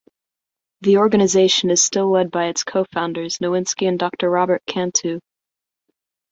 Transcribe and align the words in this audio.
The 0.79 0.97
organization 0.97 1.69
is 1.69 1.79
still 1.83 2.09
led 2.09 2.31
by 2.31 2.47
its 2.47 2.63
co-founders, 2.63 3.37
Nowinksi 3.37 3.87
and 3.87 3.99
Doctor 3.99 4.31
Robert 4.31 4.63
Cantu. 4.65 5.19